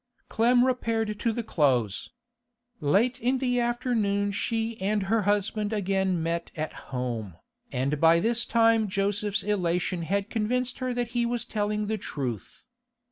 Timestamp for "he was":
11.09-11.45